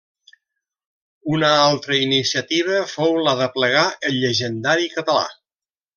Una 1.39 1.51
altra 1.65 1.99
iniciativa 2.05 2.79
fou 2.95 3.15
la 3.27 3.37
d’aplegar 3.43 3.87
el 4.11 4.19
Llegendari 4.23 4.93
català. 4.99 5.25